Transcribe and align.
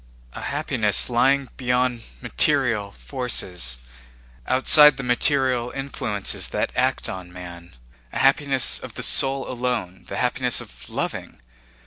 "A 0.33 0.41
happiness 0.41 1.11
lying 1.11 1.47
beyond 1.57 2.01
material 2.23 2.91
forces, 2.91 3.77
outside 4.47 4.97
the 4.97 5.03
material 5.03 5.69
influences 5.75 6.47
that 6.47 6.71
act 6.75 7.07
on 7.07 7.31
man—a 7.31 8.17
happiness 8.17 8.79
of 8.79 8.95
the 8.95 9.03
soul 9.03 9.47
alone, 9.47 10.05
the 10.07 10.17
happiness 10.17 10.59
of 10.59 10.89
loving. 10.89 11.39